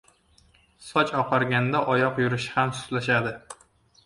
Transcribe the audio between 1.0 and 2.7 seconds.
oqarganda oyoq yurishi